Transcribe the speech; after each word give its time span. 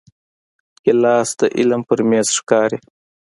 ګیلاس 0.83 1.29
د 1.39 1.41
علم 1.57 1.81
پر 1.87 1.99
میز 2.09 2.27
ښکاري. 2.37 2.77